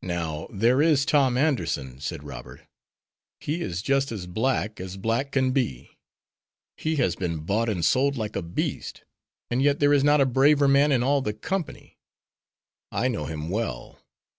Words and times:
"Now, 0.00 0.46
there 0.50 0.80
is 0.80 1.04
Tom 1.04 1.36
Anderson," 1.36 2.00
said 2.00 2.24
Robert, 2.24 2.62
"he 3.40 3.60
is 3.60 3.82
just 3.82 4.10
as 4.10 4.26
black 4.26 4.80
as 4.80 4.96
black 4.96 5.32
can 5.32 5.50
be. 5.52 5.98
He 6.78 6.96
has 6.96 7.14
been 7.14 7.40
bought 7.40 7.68
and 7.68 7.84
sold 7.84 8.16
like 8.16 8.36
a 8.36 8.40
beast, 8.42 9.04
and 9.50 9.60
yet 9.62 9.78
there 9.78 9.92
is 9.92 10.02
not 10.02 10.18
a 10.22 10.24
braver 10.24 10.66
man 10.66 10.90
in 10.92 11.02
all 11.02 11.20
the 11.20 11.34
company. 11.34 11.98
I 12.90 13.08
know 13.08 13.26
him 13.26 13.50
well. 13.50 14.00